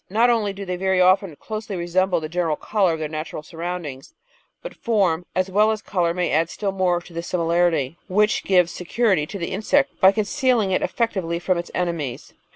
Not 0.09 0.31
only 0.31 0.51
do 0.51 0.65
they 0.65 0.77
very 0.77 0.99
often 0.99 1.35
closely 1.35 1.75
resemble 1.75 2.19
the 2.19 2.27
general 2.27 2.55
colour 2.55 2.93
of 2.93 2.97
their 2.97 3.07
natural 3.07 3.43
surroundings, 3.43 4.15
but 4.63 4.73
form, 4.73 5.27
as 5.35 5.51
well 5.51 5.69
as 5.69 5.83
colour, 5.83 6.11
may 6.11 6.31
add 6.31 6.49
still 6.49 6.71
more 6.71 6.99
to 7.01 7.13
this 7.13 7.27
similarity, 7.27 7.99
which 8.07 8.43
gives 8.43 8.71
security 8.71 9.27
to 9.27 9.37
the 9.37 9.51
insect 9.51 9.99
by 10.01 10.11
concealing 10.11 10.71
it 10.71 10.81
eflFectively 10.81 11.39
from 11.39 11.59
its 11.59 11.69
enemies. 11.75 12.33